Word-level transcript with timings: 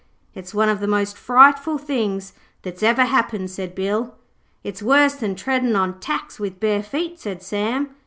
'It's 0.33 0.51
one 0.51 0.67
of 0.67 0.79
the 0.79 0.87
most 0.87 1.15
frightful 1.15 1.77
things 1.77 2.33
that's 2.63 2.81
ever 2.81 3.05
happened,' 3.05 3.51
said 3.51 3.75
Bill. 3.75 4.15
'It's 4.63 4.81
worse 4.81 5.13
than 5.13 5.35
treading 5.35 5.75
on 5.75 5.99
tacks 5.99 6.39
with 6.39 6.59
bare 6.59 6.81
feet,' 6.81 7.19
said 7.19 7.43
Sam. 7.43 7.91